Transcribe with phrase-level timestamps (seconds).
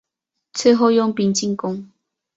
[0.53, 1.87] 最后用兵进攻。